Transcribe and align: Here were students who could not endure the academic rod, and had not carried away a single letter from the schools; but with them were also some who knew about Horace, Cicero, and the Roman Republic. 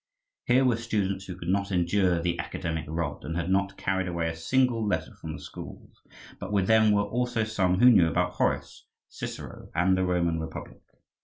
Here 0.45 0.65
were 0.65 0.77
students 0.77 1.25
who 1.27 1.35
could 1.35 1.49
not 1.49 1.71
endure 1.71 2.19
the 2.19 2.39
academic 2.39 2.85
rod, 2.87 3.23
and 3.23 3.35
had 3.37 3.51
not 3.51 3.77
carried 3.77 4.07
away 4.07 4.29
a 4.29 4.35
single 4.35 4.83
letter 4.83 5.13
from 5.13 5.33
the 5.33 5.39
schools; 5.39 6.01
but 6.39 6.51
with 6.51 6.65
them 6.65 6.91
were 6.91 7.03
also 7.03 7.43
some 7.43 7.77
who 7.77 7.91
knew 7.91 8.07
about 8.09 8.33
Horace, 8.33 8.87
Cicero, 9.09 9.69
and 9.75 9.95
the 9.95 10.03
Roman 10.03 10.39
Republic. 10.39 10.81